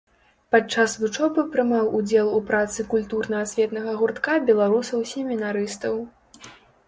Падчас 0.53 0.93
вучобы 1.01 1.43
прымаў 1.55 1.91
удзел 1.99 2.31
у 2.37 2.39
працы 2.47 2.85
культурна-асветнага 2.93 3.93
гуртка 3.99 4.39
беларусаў-семінарыстаў. 4.49 6.01